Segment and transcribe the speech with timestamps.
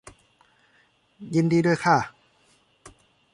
[1.35, 1.97] ยินดีด้วยค่ะ